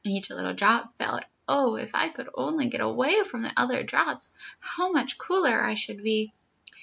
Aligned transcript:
Each 0.03 0.31
little 0.31 0.55
drop 0.55 0.97
felt, 0.97 1.21
'Oh, 1.47 1.75
if 1.75 1.93
I 1.93 2.09
could 2.09 2.27
only 2.33 2.65
get 2.69 2.81
away 2.81 3.23
from 3.23 3.43
the 3.43 3.53
other 3.55 3.83
drops, 3.83 4.33
how 4.59 4.91
much 4.91 5.19
cooler 5.19 5.63
I 5.63 5.75
should 5.75 6.01
be!' 6.01 6.33